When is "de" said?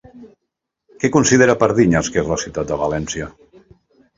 2.73-2.81